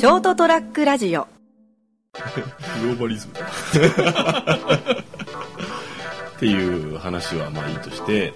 [0.00, 1.28] ショートトラックラジオ。
[2.80, 3.34] グ ローバリズム。
[3.34, 3.42] だ
[6.30, 8.32] っていう話はまあいいとして、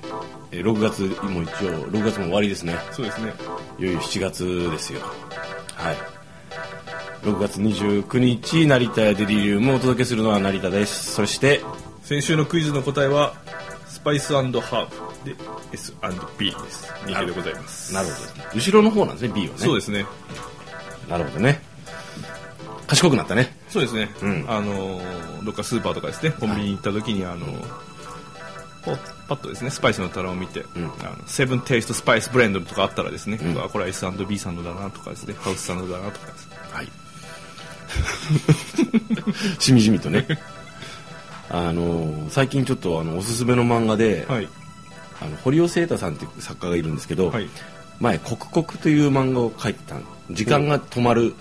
[0.52, 2.78] えー6月も一応6月も終わりですね。
[2.92, 3.32] そうですね。
[3.78, 5.00] いよいよ7月ですよ。
[5.74, 5.96] はい。
[7.22, 11.14] 6月29日成田やデリリウムをお届けするのは成田です。
[11.14, 11.62] そして
[12.02, 13.32] 先週のクイズの答えは
[13.88, 14.50] スパイスハー
[15.24, 15.34] ブで
[15.72, 16.92] S&B です。
[17.06, 17.94] 2でございます。
[17.94, 18.18] なるほど。
[18.54, 19.54] 後ろの方なんですね B はね。
[19.56, 20.04] そうですね
[21.08, 21.62] なるほどね。
[22.86, 23.56] 賢くなったね。
[23.68, 24.44] そうですね、うん。
[24.48, 26.30] あのーどっかスーパーとかですね。
[26.32, 27.46] コンビニに行った時にあの
[28.82, 30.64] こうパッとですねスパイスの棚を見て、ん。
[30.64, 33.54] あのセブンテイストスパイスブレンドとかあったらですね、ん。
[33.54, 35.34] うわこれは S&B サンドだなとかですね。
[35.34, 36.56] ハウスサンドだなとかですね。
[36.72, 36.88] はい。
[39.58, 40.26] しみじみとね。
[41.50, 44.48] あの最近ちょっとあのおすすめの漫画で、はい。
[45.20, 47.48] あの堀尾聖太さんっていう作家がいるんですけど、はい
[48.00, 50.02] 前「刻々」という漫画を書いてたの。
[50.30, 51.34] 時間が止まる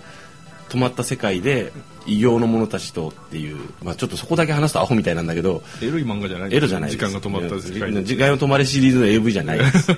[0.69, 1.71] 止まった世界で
[2.05, 6.53] 異形の者たちとっていう、まあ、ちょっとそこだけ話すとアホみたいなんだけどエロい漫画じゃない。
[6.53, 9.91] エロじゃない時間が止まった世界で時間が止まれシリーズの AV じゃないです。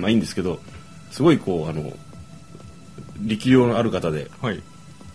[0.00, 0.60] まあいいんですけど
[1.10, 1.92] すごいこうあの
[3.20, 4.60] 力量のある方ではい、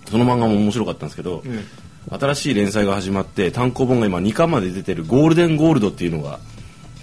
[0.09, 1.63] その漫画も面白かったんですけど、え
[2.11, 6.39] 新しい連載が始まって単行本が今2巻まで出てる「ゴールデンゴールド」っていうのが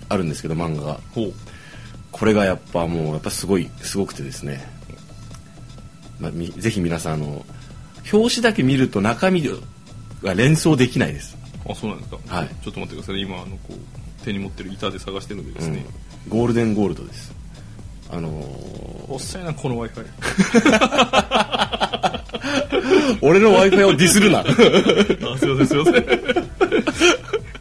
[0.08, 1.00] あるんですけど漫画が。
[1.12, 1.32] ほう
[2.18, 4.66] これがやっぱもうやっぱすごいすごくてですね、
[6.18, 7.44] まあ、みぜひ皆さんあの
[8.10, 9.46] 表紙だけ見ると中身
[10.22, 11.36] が連想できないです、
[11.68, 12.48] あそうなんですか、はい。
[12.62, 13.20] ちょっと待ってください。
[13.20, 15.74] 今あのこう手に持ってるギターで探してるのでですうん。
[15.74, 15.84] ね、
[16.28, 17.34] ゴールデンゴールドです。
[18.10, 20.16] あのおっさいなこの w i f
[20.70, 20.86] ー
[23.20, 24.40] 俺の w i f i をディスるな。
[24.40, 24.54] i あ
[25.38, 26.06] すいませんすいません。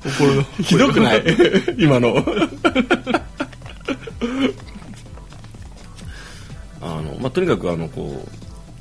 [0.17, 0.43] 心の。
[0.61, 1.23] ひどくない？
[1.77, 2.23] 今の
[7.35, 8.25] とにかくあのこ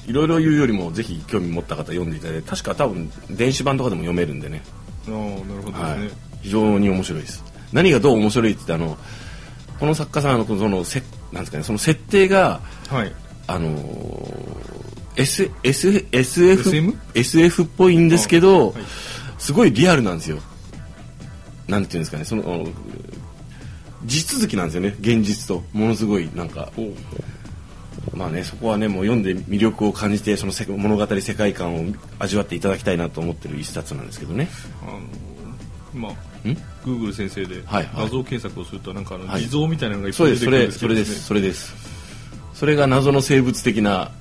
[0.07, 4.63] ういろいろ言うよりもぜひ興味持った方読んでいただいて確か多分電子版とかでも読めるんでね、
[5.09, 6.11] ああなるほどですね、はい、
[6.43, 7.45] 非常に面白いです。
[7.73, 8.97] 何がどう面白いってあの
[9.81, 13.13] この作家さんあのそのせなんですかねその設定がはい。
[13.47, 14.75] あのー
[15.17, 16.99] S S SF SM?
[17.15, 18.85] SF っぽいんですけど、はい。
[19.39, 20.39] すごいリアルなんですよ。
[21.69, 22.67] なんていうんですかね、その
[24.05, 25.63] 地続きなんですよね、現実と。
[25.73, 26.73] ものすごいなんか。
[28.15, 31.85] まあね、そこはねもう読んで魅力を感じてそのせ物語世界観を
[32.19, 34.49] 味わっていただきたいなと思ってる一冊なんですけどね。
[34.83, 35.01] あの
[35.95, 36.13] まあ
[36.49, 36.53] ん
[36.85, 39.43] ？Google 先生で画像検索をするとなんかあのはい。
[39.43, 41.75] 偽造みたいなのがいっぱい出てそれ、くるんですけどそれです、それです。
[42.55, 44.13] それが謎の生物的な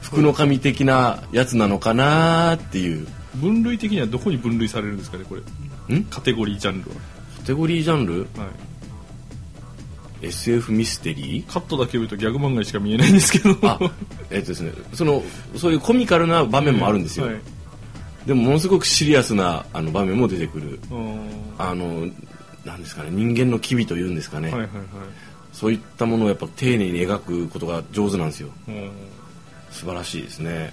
[0.00, 3.06] 福の神的なやつなのかなっていう。
[3.36, 5.96] 分類的にはどこに分類されるんですかねこれ。
[5.96, 6.04] ん？
[6.04, 8.28] カテゴリージャンルカテゴリージャンル？
[8.36, 8.50] は、はい、
[10.22, 13.56] SF ミステリーカットだけ見るとギャグ漫画にしか見えないんですけど。
[13.62, 13.78] あ
[14.30, 15.22] えっとですねその
[15.56, 17.40] そういうコミカルな場面もあるんですよ、はい。
[18.26, 20.78] でもものすごくシリアスなあの場面も出てくる。
[21.58, 22.06] あの
[22.64, 24.84] なんですかね人間の機微というんですかね、はいはいはい。
[25.52, 28.50] そういったものをやっぱ丁寧に描くことが上手なんですよ。
[28.68, 28.90] うん。
[29.70, 30.72] 素晴らしいですね。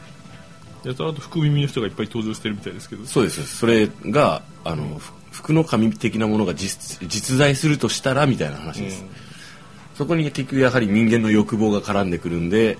[0.83, 3.05] やたらと福耳の人がいっぱい登場してるみたいですけど。
[3.05, 3.45] そうです。
[3.45, 9.05] それがあのふ福の神的なものが実実在するとしたらみたいな話です、
[9.99, 12.77] そこに結局やはり人間の欲望が絡んでくるんで、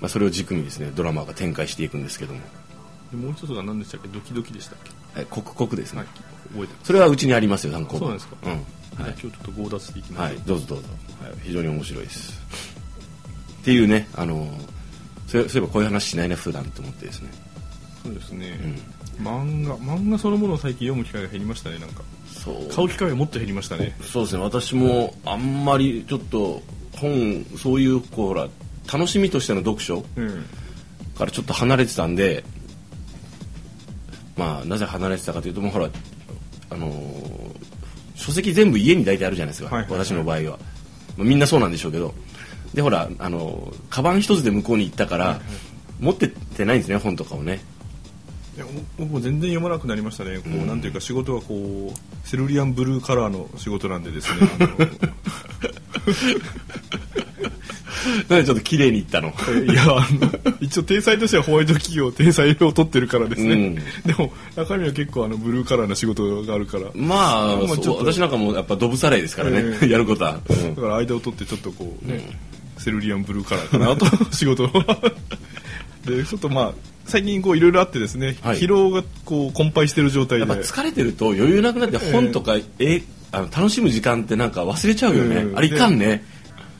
[0.00, 2.40] まあ、それを軸にですねドラマが展開していくんですけども。
[3.12, 4.08] でもう一つが何でしたっけ？
[4.08, 5.20] ドキドキでしたっけ？
[5.20, 6.08] はい刻々ですね、はい
[6.52, 8.36] 覚えてそれはうちにありますよ参考そうなんですか。
[8.42, 8.50] うん。
[8.50, 8.60] はい。
[8.98, 10.88] 今日ちょっと強奪していきます、はい、どうぞどうぞ、
[11.22, 12.42] はい、非常に面白いです。
[13.60, 14.48] っていうねあの
[15.28, 17.30] そうそういえばこういう話しないな普段と思ってですね
[18.06, 18.58] そうですね、
[19.20, 22.02] 漫画漫画そのものを最近読む機会が減りましたねなんか。
[22.26, 22.74] そう。
[22.74, 23.96] 買う機会がもっと減りましたね。
[24.02, 24.42] そうですね。
[24.42, 26.62] 私もあんまりちょっと
[26.92, 28.48] 本そういうこうほら
[28.92, 30.44] 楽しみとしての読書うん。
[31.18, 32.44] からちょっと離れてたんで
[34.36, 35.88] まあなぜ離れてたかというともうほら
[36.70, 37.56] あのー
[38.16, 40.04] 書籍全部家に大体あるじゃないですか、はいはいはい。
[40.06, 40.58] 私の場合は、
[41.16, 42.14] まあみんなそうなんでしょうけど。
[42.74, 45.40] でほらあのーカバン一つで向こうに行ったから、
[46.00, 47.60] 持ってってないんですね本とかをね
[48.56, 48.64] いや
[48.98, 50.38] 僕も全然読まなくなりましたね。
[50.38, 54.48] こう、なんていうか仕事はこうセルリアンブルーカラーの仕事なんでですね。
[58.28, 59.28] なんでちょっと綺麗にいったの？
[59.28, 63.74] いやあの一応体裁としてはホワイト企業体裁を取ってるからですね、うん。
[63.74, 66.84] でも中身は結構あのブルーカラーな仕事があるから。
[66.94, 69.90] まあ私なんかもやっぱドブさらいですからね、ええ。
[69.90, 70.74] やることは、うん。
[70.74, 72.38] だから間を取ってちょっとこうね、
[72.78, 74.70] セルリアンブルーカラーかなと 仕事を
[76.06, 76.74] でちょっとまあ
[77.06, 78.58] 最近こういろいろあってですね、はい。
[78.58, 80.46] 疲労がこう困憊してる状態で。
[80.46, 85.58] やっぱ疲れてると余裕なくなって本とか、えあの楽しむ時間ってなんか忘れちゃうよね、うん。
[85.58, 86.24] あれいかんね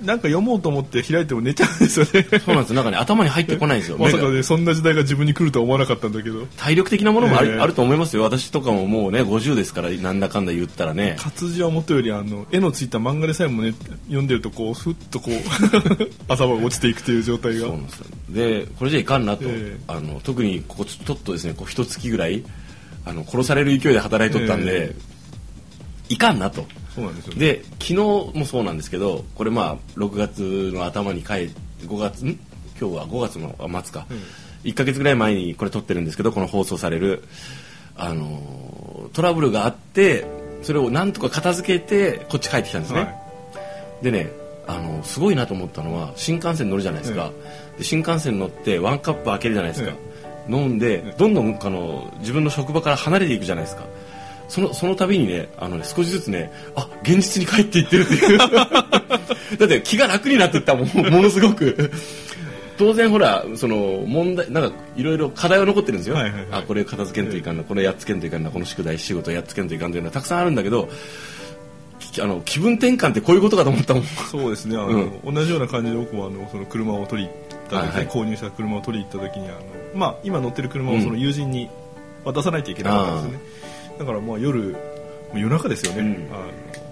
[0.02, 2.26] なんか読もうと思って開いても寝ちゃうんですよね。
[2.40, 2.76] そうなんですよ。
[2.76, 3.98] なんかね頭に入ってこないんですよ。
[3.98, 6.46] まさかねそんな時代が自分に来るとは思わなかったんだけど。
[6.58, 8.22] 体力的なものもある,、ええあると思いますよ。
[8.22, 11.16] 私とかももうね50ですからなんだかんだ言ったらね。
[11.19, 13.75] 活字はもとよりあの絵のついた漫画でさえもね
[14.06, 15.34] 読んでるとこうふっとこう
[16.28, 17.60] 頭が落ちていくという状態が。
[17.60, 18.06] そうなんですよ。
[18.31, 19.81] でこれじゃいかんなと、ええ。
[19.88, 22.42] あの特にここちょっとですねこう一月ぐらい
[23.04, 24.94] あの殺される勢いで働いとったんで、え。
[26.08, 26.66] いかんなと
[26.96, 27.38] そうなんですよね。
[27.38, 32.40] で昨日もそうなんですけどこれまあ6月の頭に帰って5月ん？
[32.81, 34.06] 今日は5月のあ末か、
[34.64, 37.22] 1ヶ月ぐらい前にこれ撮ってるんですけどこの放送される
[37.96, 40.26] あのトラブルがあって
[40.62, 43.06] それをなんとか片付けてこっち帰ってきたんですね、は
[44.00, 44.04] い。
[44.04, 44.31] でね
[44.66, 47.31] あのすごいなと思ったのは新幹線乗るじゃないですか、
[47.76, 49.92] で新幹線乗ってワンカップ開けるじゃないですか、
[50.49, 53.84] 飲んでどんどんあの自分の職場から離れていくじゃないですか
[54.48, 58.38] そのその度にねあのね少しずつねあ現実に帰っていってるっていう。
[59.58, 60.88] だって気が楽になっていったもん。
[61.10, 61.93] ものすごく。
[62.78, 66.46] 当然ほらその問題なんかいろいろ課題は残ってるんですよ、はいはいはい。
[66.52, 70.90] あこれ片付けんといかんな、これやっつけんといかんなこの宿題仕事やっつけんといかんというのはたくさんあるんだけど
[72.16, 74.04] きあの気分転換ってこういうことかと思ったもん。
[74.04, 74.76] そうですね。
[74.76, 77.38] あの、同じような感じで僕もあのその車を取り行っ
[77.69, 78.08] た時、はいはい。
[78.08, 79.60] 購入した車を取りに行った時にあの、
[79.94, 81.69] まあ、今乗ってる車をその友人に
[82.25, 83.44] 渡さないといけなかったんですよね、
[83.98, 84.76] だからまあ夜
[85.34, 86.34] 夜中ですよね、うん。
[86.34, 86.44] あの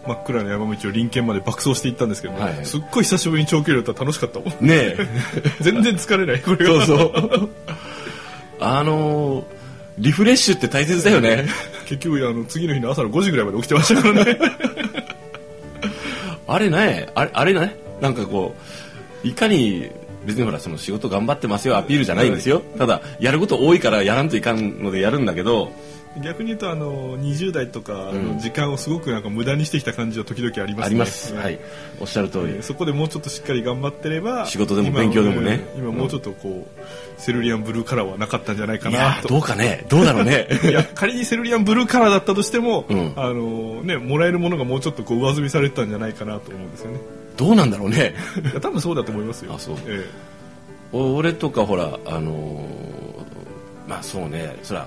[0.06, 2.66] 真っ暗な山道を隣県まで爆走していったんですけど、はいはい。
[2.66, 4.66] すっごい久しぶりに長距離だったら楽しかったもん。
[4.66, 4.96] ねえ。
[5.60, 7.48] 全然疲れないこれそうがそう。
[8.60, 9.44] あのー
[9.98, 11.46] リフレッシュって大切だよね。
[11.86, 14.38] 結局あの次の日の朝の5時ぐらいまで起きてましたからね。
[16.46, 18.54] あれねあれあれねなんかこ
[19.24, 19.88] ういかに
[20.26, 25.72] 別にほらその仕事頑張ってますよアピールじゃないんですよ、ただやること多いからやらんといかんのでやるんだけど
[26.22, 28.28] 逆に言うとあの20代とかうん。
[28.34, 30.84] の時間をすごくなんか無駄にしてきた感じは時々ありますね。
[30.84, 31.58] あります、はい。
[32.00, 35.60] おっしゃる通り、えーそこでもうちょっとしっかり頑張ってれば仕事でも今勉強でもね。
[35.76, 35.82] うん。
[35.82, 39.84] 今もうちょっとこう、セルリアンブルーカラーはなかったんじゃないかいなとどうかね。
[39.88, 40.48] どうだろうね。
[40.64, 43.12] いや仮にセルリアンブルーカラーだったとしても、うん。
[43.16, 46.98] あのね、もらえるものがもうちょっとこう上積みされてたんじゃないかなと思うんですよね。
[47.36, 48.14] どうなんだろうね。
[48.42, 49.54] いや多分そうだと思いますよ。
[49.54, 49.76] あそう。
[49.86, 50.04] え。
[50.92, 54.56] 俺とかほらあのーまあそうね。
[54.62, 54.86] そら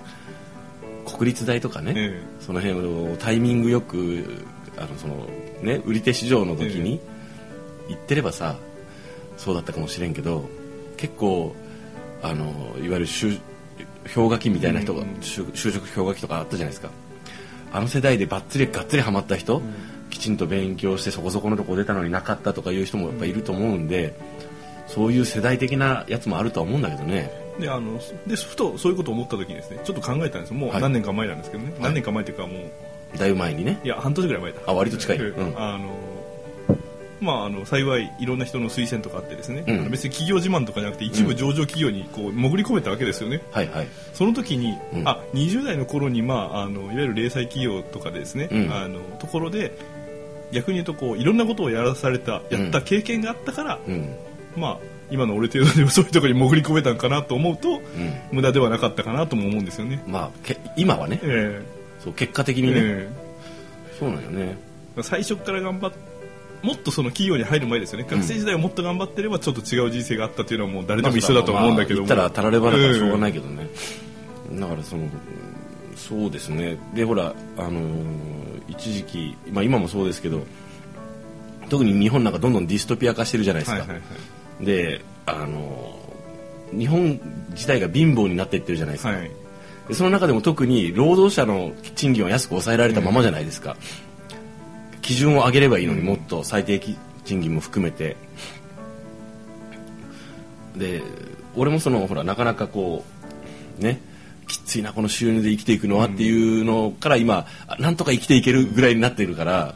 [1.07, 4.25] 国立大とかね、えその辺をタイミングよく
[4.77, 5.25] あのその
[5.61, 6.99] ね売り手市場の時に
[7.87, 8.57] 行ってればさ
[9.37, 10.49] そうだったかもしれんけど
[10.97, 11.55] 結構
[12.21, 13.39] あのいわゆる就
[14.13, 16.89] 氷河期みたいな人が、うん就就職氷河期とかあったじゃないですか。
[17.71, 19.61] あの世代でばっつりがっつりハマった人、
[20.09, 24.17] きちんと勉強してそこそこのとこ出たのになかったとかいう人もやっぱいると思うんで、
[24.87, 27.29] そういう世代的なやつもあるとは思うんだけどね。
[27.29, 30.55] えであのでふとそういうことを思った時にですねちょっと考えたんですよ。
[30.55, 30.81] もうはい。
[30.81, 31.81] 何年か前なんですけどね、い。
[31.81, 32.59] 何年か前っていうかも
[33.15, 33.17] う。
[33.17, 33.79] だいぶ前にね。
[33.83, 34.59] いや半年ぐらい前だ。
[34.67, 35.17] あ割と近い。
[35.17, 35.59] ええうん。
[35.59, 35.89] あの
[37.19, 39.89] まあ、あの幸いいろんな人の推薦とかあってですね、うん。
[39.89, 43.87] 別に企業自慢とかじゃなくて一部上場企業にこう潜り込めたわけですよね、はいはい。
[44.13, 45.07] その時に、うん。
[45.07, 48.71] あ20代の頃に、まあ、あのいわゆる零細企業とかでですね、うん。
[48.71, 49.71] あのところで
[50.51, 54.15] 逆に言うとこういろんなことをやらされたやった経験があったから、うん。
[54.55, 54.77] まあ、
[55.09, 57.81] 今の俺程度でもそういうところに潜り込めたんかなと思うとうん。
[58.31, 60.03] 無駄ではなかったかなとも思うんですよね。
[60.07, 61.19] まあけ今はね。
[61.23, 61.61] え
[61.99, 63.09] そう結果的えにね、え
[63.99, 64.57] そうなんよね。
[64.97, 65.91] え最初から頑張っ
[66.63, 73.69] もっとその企業に入る前ですよね、学生時代をもっと頑張ってればちょっと違う人生があったというのはもう誰でも一緒だと思うんだけども、まあ言ったらたらればだからしょうがないけどね、
[74.53, 75.07] だからその
[75.95, 76.77] そうですね。
[76.95, 80.45] でほらあのー一時期、まあ、今もそうですけど
[81.69, 84.03] 特に日本なんかどんどんディストピア化してるじゃないですか、はいはいはい
[84.61, 85.97] であのー
[86.71, 87.19] 日本
[87.51, 89.31] 自体が貧乏になっていってるじゃないですか、はい。
[89.87, 93.77] でその中でも特に労働者の賃金は安く抑えられたままじゃないですか、
[95.01, 98.17] 基準を上げればいいのにもっと最低賃金も含めて。
[100.75, 101.01] で
[101.55, 103.03] 俺もそのほらなかなかこ
[103.79, 103.99] うね
[104.47, 109.73] きついなこの収入で生きていくのはっていうのから今あなんとか生きていけるぐらいになっているから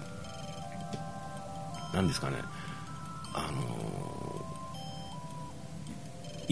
[1.92, 2.36] なんですかね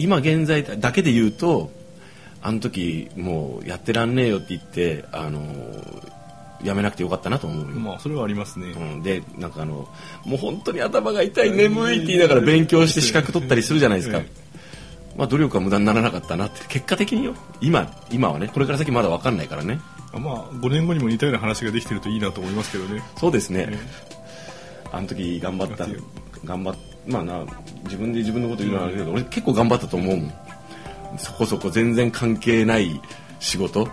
[0.02, 1.70] 今現在だけで言うと
[2.42, 6.20] あの時もうやってらんねえよって言ってあのー
[6.62, 9.88] やめなくてよかったなと思うよ、まあそれはありますね、うん、でなんかあの
[10.24, 14.26] もう本当に頭が痛い眠いって言いながら勉強して資格取ったりするじゃないですか、え
[15.16, 16.60] まあ、努力は無駄にならなかったなって。
[16.68, 19.80] 結果的によ今今はねこれから先まだ分かんないからね。
[20.12, 23.02] まあ5年後にも似たような話ができてるといいなと思いますけどね。
[23.16, 23.78] そうですね、え
[24.92, 25.86] あの時頑張った
[26.44, 27.44] 頑張っまあな
[27.84, 30.32] 自分で自分のこと言うのはあるけど、俺結構頑張ったと思うもん。
[31.18, 33.00] そこそこ全然関係ない
[33.38, 33.88] 仕事。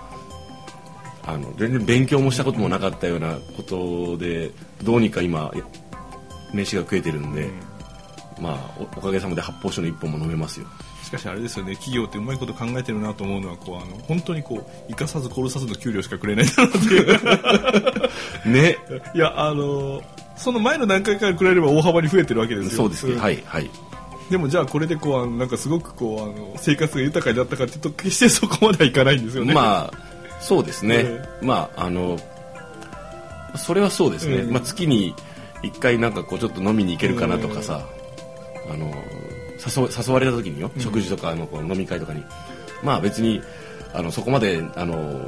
[1.26, 4.50] あの全然勉強もしたこともなかったようなことで
[4.82, 5.52] どうにか今
[6.54, 7.50] 飯が食えてるんで、
[8.40, 10.68] まあおおかげさまで発泡酒の一本も飲めますよ。
[11.04, 11.74] しかしあれですよね。
[11.76, 18.48] 企業ってうまいこと考えてるなと思うのはこうあの本当にこう生かさず殺さずの給料しかくれないんだなっていう。
[18.52, 18.78] ね。
[19.14, 20.02] いやあの
[20.38, 22.84] その前の段階から比べれば大幅に増えてるわけですよ。
[22.84, 23.70] そうですね、んはいはい。
[24.30, 29.54] でもじゃあこれでこうあのなんかすごくこうあの生活が豊かになったかっていうと決してそこまではいかないんですよね。
[29.54, 32.18] まあそうですね、えまああの
[33.56, 35.16] それはそうですね、うんまあ、月に
[35.64, 37.82] 1回なんかこうちょっと飲みに行けるかなとかさ、
[38.72, 38.94] あの
[39.66, 42.24] 誘誘われた時によ、食事とかあのこう飲み会とかに。
[42.84, 43.42] まあ別に
[43.94, 45.20] あのそこまであの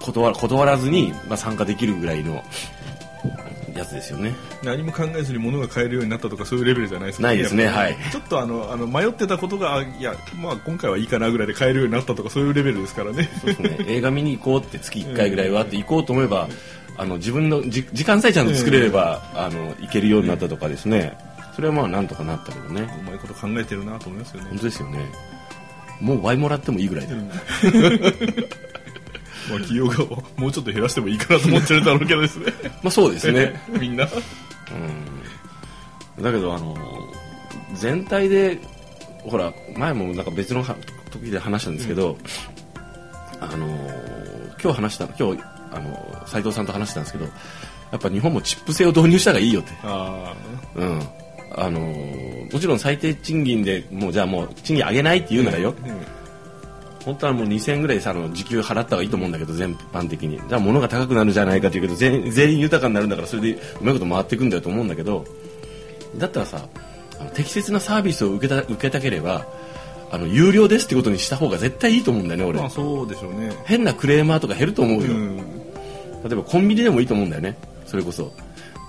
[0.00, 2.42] 断断らずに、まあ、参加できるぐらいの
[3.80, 4.34] やつですよね。
[4.62, 7.26] 何も考えずに物が買えるようになったとかそういうレベルじゃないですか。
[7.26, 7.96] ないですねはい。
[8.12, 13.28] ちょっとあのあの迷ってたことがあいやまあ今回はいいかなぐらいで買えるようになったとかそういうレベルですからね。
[13.40, 13.78] そうですね。
[13.88, 16.48] 映画見に行こうって月1回ぐらいはって行こうと思えば
[16.96, 21.16] あの自分のじ時間さえちゃんと作れれば、あの行けるようになったとかですね。
[21.56, 22.82] それはまあなんとかなったけどね。
[23.00, 24.48] うまいこと考えてるなと思いますよね。
[24.50, 24.98] 本当ですよね。
[26.00, 27.20] もう倍もらってもいいぐらいだよ、
[29.50, 32.46] まあ企業側はもうちょっと減らしてもいいかなと思ってるだろうけどですね。
[32.82, 33.60] まあそうですね。
[33.80, 34.06] みんな。
[34.06, 34.12] だ
[36.30, 36.76] けどあの
[37.74, 38.60] 全体で
[39.24, 40.76] ほら前もなんか別のは
[41.10, 42.18] 時で話したんですけど、
[43.40, 43.66] あの
[44.62, 45.42] 今日話した今日
[45.72, 47.30] あの斉藤さんと話したんですけどや
[47.96, 49.72] っぱ日本もチップ制を導入した方がいいよって。
[49.82, 50.34] あ
[50.76, 51.00] うん。
[51.52, 55.74] あのもちろん最低賃金でもうじゃあもう賃金上げないって言うならよ、
[57.04, 60.40] 本当はもう2000円ぐらいさあの時給払った方がいいと思うんだけど全般的に。
[60.48, 65.24] じゃあ物が高くなるんじゃないかっていうけど全全員豊かになるんだからそれでうまいこと回っていくんだよと思うんだけど
[66.18, 66.68] だったらさ
[67.18, 69.46] あの適切なサービスを受けた受けたければ
[70.10, 73.52] あの有料ですってことにした方が絶対いいと思うんだよね俺、まあそうでしょうね。
[73.64, 75.36] 変なクレーマーとか減ると思うよ、うん。
[75.36, 77.56] 例えばコンビニでもいいと思うんだよね。
[77.86, 78.32] それこそ。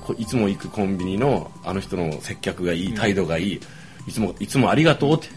[0.03, 3.61] こいつも行くコンビニのあの人の接客がいい態度がいい、
[4.07, 5.27] いつもいつもありがとうって。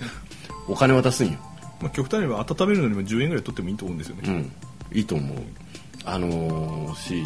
[0.66, 1.38] お金渡すんよ
[1.84, 4.52] まあ極端に言えば温めるのにも10円ぐらい取ってもいいと思うんですよね、うん。
[4.96, 5.38] いいと思う。
[6.06, 7.22] あのーし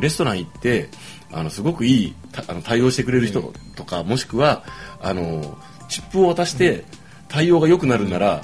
[0.00, 0.88] レストラン行って
[1.30, 4.64] あのすごくいいたあの対応してくれる人とか、もしくは
[5.00, 5.56] あのー
[5.88, 6.84] チップを渡して
[7.28, 8.42] 対応が良くなるなら、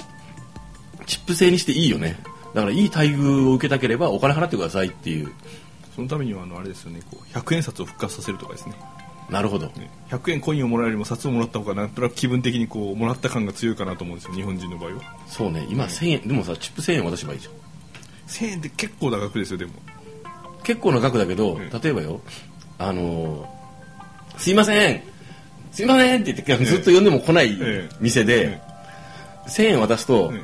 [1.05, 2.17] チップ制にしていいよね。
[2.53, 5.31] だからいい待遇を受けたければお金払ってくださいっていう。
[5.93, 7.01] そのためにはあのあれですよね。
[7.11, 8.75] こう100円札を復活させるとかですね
[9.29, 9.67] なるほど。
[9.67, 15.01] ね100円コインをもらえるよりも札をもらった方がなんとなく気分的にこうもらった感が強いかなと思うんですよ日本人の場合は。
[15.27, 15.65] そうね。
[15.69, 17.53] 今1000円でもさチップ1000円渡せばいいじゃん。
[18.27, 19.73] 1000円って結構な額ですよでも。
[20.63, 21.69] 結構な額だけど、ん。
[21.69, 22.21] 例えばよ
[22.77, 23.59] あのー
[24.39, 25.03] すいません。
[25.71, 28.59] すいませんって言ってずっと呼んでも来ないええ店で、
[29.47, 30.41] 1000円渡すと、え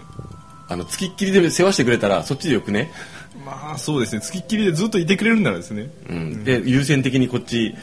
[0.67, 2.91] あの付きっきりで世話してくれたらそっちでよくね、
[3.45, 4.21] まあそうですね。
[4.21, 5.89] 付きっきりでずっといてくれるんならですね。
[6.09, 6.43] うん。
[6.43, 7.73] で優先的にこっち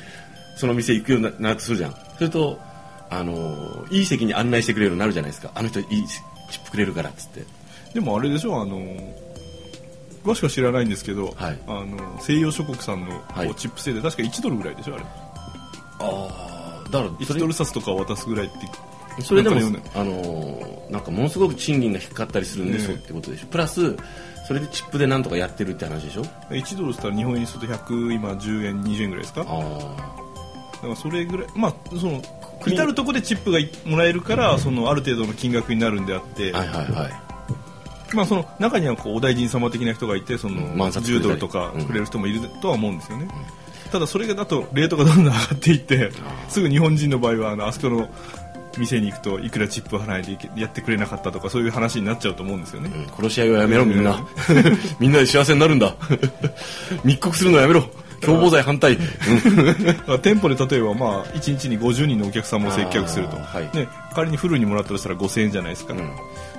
[0.57, 1.93] その店行くようになるとするじゃん。
[2.17, 2.59] すると
[3.11, 5.51] あのーいい席に案内してくれるようになるじゃないですか。
[5.55, 6.21] あの人いいチ
[6.59, 7.45] ップくれるからっつって。
[7.95, 8.79] でもあれでしょあの
[10.25, 11.59] 詳しくは知らないんですけど、はい。
[11.67, 13.09] あの西洋諸国産の
[13.55, 15.05] チップ制で確か1ドルぐらいでしょあれ。
[16.01, 23.97] ああだからそ1れドル札とかを渡すぐらいってそれでもなんかねあのーなんかものすごく賃金が低かったりするんで、ねそうってことでしょプラス
[24.47, 29.45] それでチップでなんとかやってるって話でしょ？1ドルしたら日本円にすると100今10円20円ぐらいですか？
[30.83, 32.23] だかあらそれぐらいまあその
[32.67, 38.15] 至るとこでチップがいもらえるからそのある程度の金額になるんであって、あはいはいはい。
[38.15, 41.29] まあ、その中にはこうお大臣様的な人がいてそのうん万札くれ10たり。
[41.29, 43.29] ドルとかうんくれる人もいるとは思うんですよね、
[43.91, 46.11] ただそれがだとレートがどんどん上がっていって
[46.49, 48.09] すぐ日本人の場合はあのあそこの
[48.79, 53.07] 店に行くといくらチップを払わないといけやってくれなかったとかそういう話になっちゃうと思うんですよね、うん。
[53.15, 54.27] 殺し合いはやめろみんな。
[54.99, 55.95] みんなで幸せになるんだ。
[57.05, 57.85] 密告するのやめろ
[58.23, 58.97] 共謀罪反対、
[60.23, 63.77] 店舗で例えばまあ1日に50人のお客さんも接客すると、はい。
[63.77, 65.99] ね、仮にフルにもらったとしたら5000円じゃないですか、うん。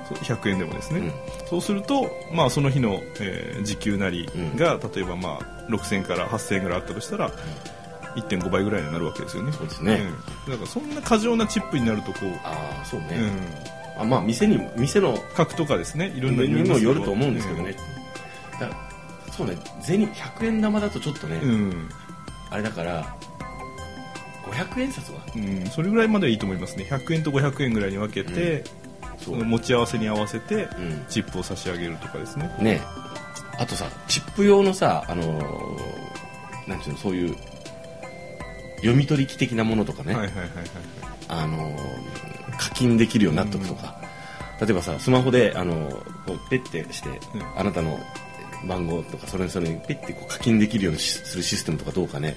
[0.08, 1.12] そう100円でもですね、うん。
[1.46, 7.30] そうすると、まあ、その日の、えー時給なりが、例えばまあ6000円から8000円ぐらいあったとしたら、
[8.16, 9.52] 1.5倍ぐらいになるわけですよね。
[9.52, 10.06] そうですね。
[10.46, 10.52] うん。
[10.52, 13.06] だからそんな過剰なチップになるとこう、ああそうね、
[13.96, 16.12] うん、あまあ店に店の額とかですね。
[16.14, 17.74] いろんなにもよると思うんですけどね、
[18.60, 18.93] だから
[19.36, 21.88] そうね銭100円玉だとちょっとね、うん、
[22.50, 23.16] あれだから
[24.44, 25.20] 500円札は？
[25.34, 26.86] うん、それぐらいまではいいと思いますね。
[26.88, 28.62] 100円と500円ぐらいに分けて、
[29.18, 31.04] そその持ち合わせに合わせて、うん。
[31.08, 32.54] チップを差し上げるとかですね。
[32.60, 32.80] ね。
[33.58, 37.36] あとさチップ用のさあのーなんていうのそういう
[38.76, 40.50] 読み取り機的なものとかね、はいはいはいはい
[41.28, 44.00] あのー課金できるようになっとくとか、
[44.60, 45.94] 例えばさスマホで、あのー
[46.26, 47.08] こうペッてして、
[47.56, 47.98] あなたの
[48.66, 52.36] 番号とかそれそれにペッてこう課金できるようにしするシステムとかどうかね。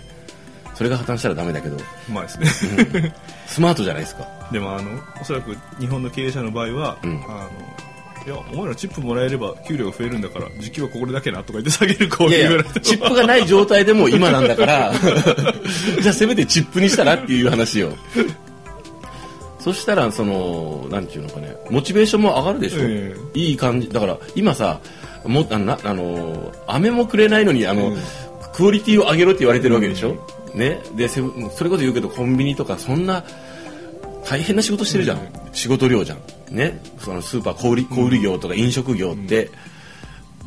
[0.75, 1.77] それが破綻したらダメだけど。
[2.12, 3.13] まあですね。
[3.48, 4.27] スマートじゃないですか。
[4.51, 7.24] でもあのおそらく日本の経営者の場合は、うん。
[7.27, 7.88] あの
[8.27, 14.91] いやお前らチップもらえれば給料が増えるんだから時給はここだけなとか言って下げるこういやいやいうぐらいチップがない状態でも今なんだから。
[16.01, 17.93] じゃあせめてチップにしたらっていう話よ。
[19.60, 23.15] そしたらそのなんていうのかねモチベーションも上がるでしょ、え。
[23.34, 24.81] いい感じだから今さ
[25.27, 27.98] もあのなあの飴もくれないのにあの、うん。
[28.53, 30.15] クオリティを上げろって言われてるわけでしょ、
[30.55, 30.81] ね。
[30.96, 33.24] でセブンそれこそ言うけどコンビニとかそんな
[34.25, 35.19] 大変な仕事してるじゃん、
[35.53, 36.55] 仕事量じゃん。
[36.55, 36.81] ね。
[37.00, 39.51] そのスーパー小売小売業とか飲食業って、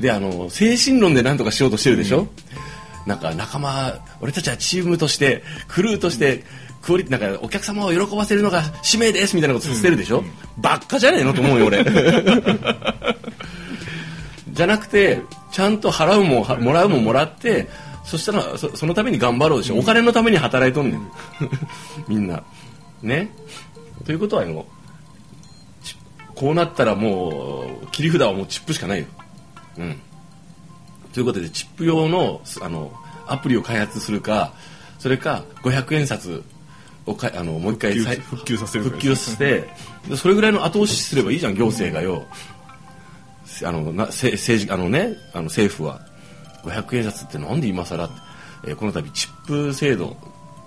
[0.00, 2.26] であの精神論で何とかしようとしてるでしょ、
[3.06, 6.42] なんか仲間俺たちはチームとしてクルーとして
[6.82, 10.24] クオリなんかお客様を喜ばせるのが使命ですみたいなことさせてるでしょ、
[10.58, 11.84] ばっかじゃねえのと思うよ俺
[14.52, 17.68] じゃなくてちゃんと払うもはもらうももらって
[18.04, 21.10] そしたらそそのために頑張ろうでしょ、お金のために働いとんねん。
[22.08, 22.42] みんな。
[23.02, 23.30] ね。
[24.04, 25.96] ということはもうチ
[26.34, 29.06] こうなったらもう切り札はもうチップしかないよ。
[29.78, 30.00] うん。
[31.12, 32.92] ということでチップ用のあの
[33.26, 34.52] アプリを開発するか
[34.98, 36.42] それか500円札
[37.06, 39.68] をかあのもう一回再復旧させる復旧して
[40.08, 42.26] でそれぐらいの後押しすればいいじゃん行政がよ
[43.66, 46.00] あのなせ政治あのねあの政府は
[46.64, 50.16] 500円札ってなんで今更って、えーこの度チップ制度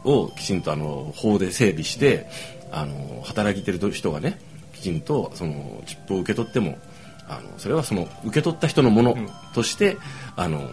[0.03, 2.27] をきちんとあの法で整備して
[2.71, 4.39] あの働いてる人がね
[4.73, 6.79] きちんとそのチップを受け取っても
[7.27, 9.29] あのそれはその受け取った人のものん。
[9.53, 9.97] として、
[10.35, 10.69] あの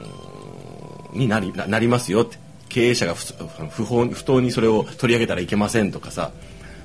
[1.12, 2.38] になりななりますよって。
[2.70, 3.34] 経営者が不
[3.68, 6.30] 不法不当にそれを取り上げたらいけませんとかさ。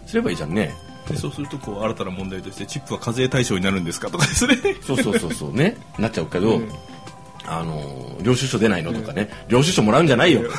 [0.05, 0.73] すればいいじゃんね
[1.09, 4.55] でそうするとこう新たな問題としてチップは課税対象になるんですかとかですね。
[4.81, 5.77] そうそうそうそうね。
[5.99, 6.69] なっちゃうけど、うん。
[7.47, 10.49] あの領収書出ないのとかね、領収書もらうんじゃないよ。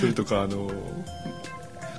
[0.00, 0.70] それとかあの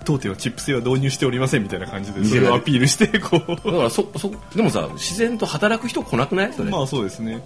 [0.05, 6.53] 当店はチップ制は導入しておりませんみたいな感じでそれをアピールしてこだからそそでもさ自然と働く人来なくない？
[6.53, 7.45] それ、うまあそうですね。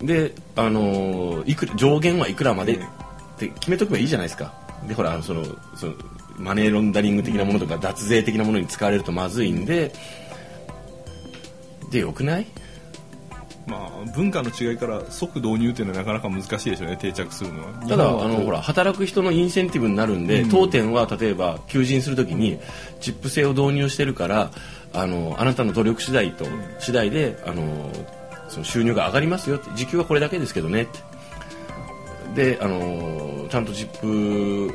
[0.00, 2.78] うん、で、あのーいくら上限はいくらまでっ
[3.38, 4.52] て決めとけばいいじゃないですか。
[4.88, 5.44] でほらその
[5.76, 5.94] その
[6.36, 9.92] マネーロンダリング的なものとか脱税的なものに使われるとまずいんで
[11.90, 12.46] でよくない？
[13.66, 17.72] まあ文化の違いから即導入っていうのはなかなか難しいでしょうね定着するのは。
[17.86, 20.50] ただあのほら働く人のインセンティブになるんで、うん。
[20.50, 22.58] 当店は例えば求人するときに
[23.00, 24.50] チップ制を導入してるから
[24.92, 26.44] あのあなたの努力次第と、
[26.80, 27.90] 次第であの
[28.48, 30.98] その収入が上がりますよって時給はこれだけですけどねって。
[32.34, 34.74] であのちゃんとチップ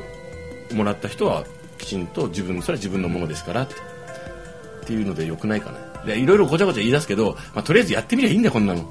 [0.74, 1.44] もらった人は
[1.78, 6.04] きちんと自分それは自分のものですからってっていうのでよくないかな。
[6.04, 8.82] でいろいろごちゃごちゃ言い出すけど、まあ、とりあえずやってみりゃいいんだよこんなの。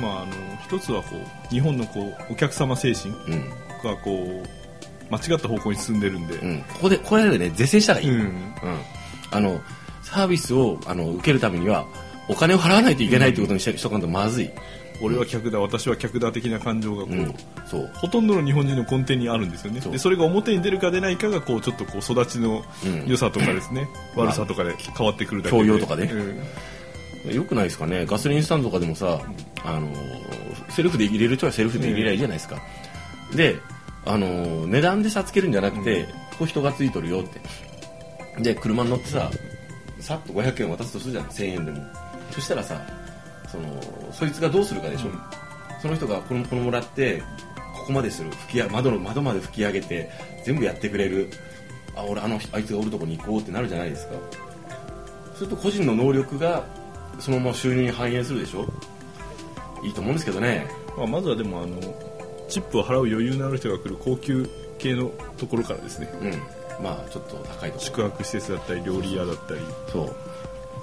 [0.00, 3.50] まああの一つはこう日本のこうお客様精神うん、
[3.82, 8.20] がこう間違った方向に進んでるんで、うん、ここでこれでね是正したらいい、うん。
[8.20, 8.52] うん、
[9.30, 9.60] あの
[10.02, 11.86] サービスをあの受けるためには
[12.30, 14.50] お金を払わないといけないということにしとかんとまずい、
[15.02, 17.34] 俺は客だ私は客だ的な感情がこう、うん、
[17.66, 17.90] そう。
[17.94, 19.80] ほとんどの日本人の根底にあるんですよね。
[19.80, 19.92] そう。
[19.92, 23.06] でそれが表に出るか出ないかがこうちょっとこう育ちのうん。
[23.06, 25.62] 良さとかですね、悪さとかで変わってくるだけで。
[25.62, 26.10] 教養とかね。
[27.24, 27.34] うん。
[27.34, 28.06] よくないですかね。
[28.06, 29.20] ガソリンスタンドとかでもさ
[29.64, 29.88] あの
[30.70, 32.56] セルフで入れる人はセルフで入れりゃいいじゃないですか、
[33.34, 33.56] で
[34.06, 37.40] あの値段で差つけるんじゃなくて、ここ人がついとるよって。
[38.42, 39.30] で車に乗ってさ
[39.98, 41.26] さっと500円渡すとするじゃん。
[41.26, 41.82] 1000円でも
[42.30, 42.80] そしたらさ
[43.48, 45.20] そのそいつがどうするかでしょ、うん。
[45.80, 47.22] その人がこのこのもらって
[47.74, 50.10] ここまでする吹きや窓の窓まで吹き上げて
[50.44, 51.30] 全部やってくれる。
[51.96, 54.14] あ俺あの人あいつがおるとこに行こうってなるじゃないですか。
[55.34, 56.64] すると個人の能力が
[57.18, 58.72] そのまま収入に反映するでしょ。
[59.82, 60.66] いいと思うんですけどね。
[60.96, 61.80] まあ、まずはでもあの
[62.48, 66.12] チップを払う余裕のある人が来る高級系のところからですね。
[66.20, 66.84] うん。
[66.84, 67.84] まあちょっと高いとこ。
[67.84, 70.14] 宿泊施設だったり料理屋だったりそう。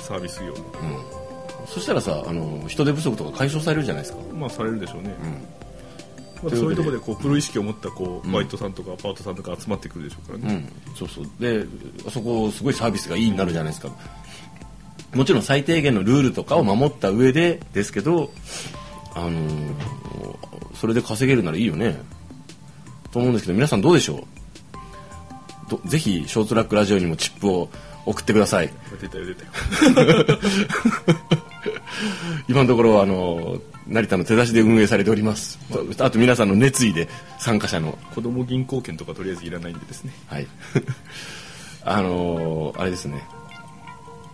[0.02, 0.58] サービス業も。
[0.58, 1.27] うん
[1.68, 4.20] そしたらさあの人手不足とか解消されるじゃないですか。
[4.34, 5.32] まあされるでしょうね、うん。
[6.50, 8.34] まあ、そういうところでこうプロ意識を持ったこううん。
[8.34, 11.30] バイトさんとかパートさんとか集まってくるでしょうからね、うん、そうそう。
[11.40, 11.66] で
[12.08, 13.92] あそこすごいサービスがいいになるじゃないですか。
[15.14, 18.32] もちろん最低限のルールとかを守った上でですけど
[19.14, 19.74] あのー
[20.76, 21.98] それで稼げるならいいよね。
[23.12, 25.72] と思うんですけど皆さんどうでしょう？
[25.72, 27.70] どぜひショートラックラジオにもチップを
[28.06, 28.72] 送ってください。
[29.02, 29.44] 出たよ出た
[30.04, 30.38] よ
[32.48, 37.08] 今のところあの成田の手出しで運営されておりますとあと皆さんの熱意で
[37.40, 40.48] 参加者の子供銀行券とかとりあえずいらないんでですねはい。
[41.84, 43.24] あのーあれですね。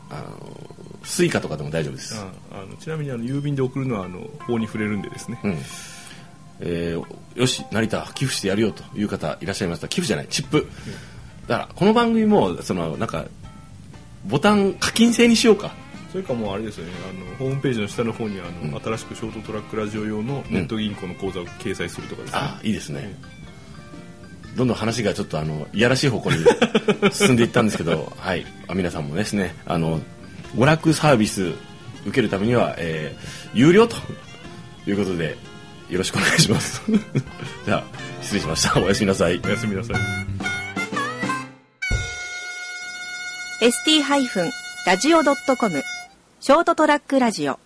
[0.10, 0.74] あのー
[1.06, 2.16] スイカとかでも大丈夫です。
[2.16, 5.58] ああのちなみにあの郵便で送るのはあの法に触れるんでですね、うん。
[6.62, 9.88] えーよし、成田、寄付してやるよという方いらっしゃいました。
[9.88, 10.68] 寄付じゃない、チップ。
[11.48, 13.26] だからこの番組もそのなんか
[14.26, 15.76] ボタン課金制にしようか
[16.14, 23.20] それかもうあれですよねあのホームページの下の方にあの、新しくショートトラックラジオ用のネット銀行の口座を掲載するとかですね、あいいですね、
[24.56, 26.38] どんどん話がちょっとあのいやらしい方向に
[27.12, 30.02] 進んでいったんですけど、 はい、あ皆さんもですねあの
[30.56, 31.54] 娯楽サービス
[32.06, 33.96] 受けるためには、えー有料と
[34.88, 35.38] いうことで
[35.90, 36.82] よろしくお願いします。
[37.66, 37.84] じゃあ
[38.22, 38.80] 失礼しました。
[38.80, 39.40] おやすみなさい。
[39.44, 39.98] おやすみなさい。
[43.62, 45.84] ST-radio.com
[46.46, 47.58] ショートトラックラジオ。